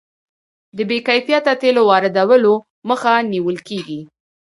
د 0.77 0.79
بې 0.89 0.97
کیفیته 1.07 1.51
تیلو 1.61 1.81
واردولو 1.89 2.53
مخه 2.89 3.13
نیول 3.31 3.57
کیږي. 3.67 3.99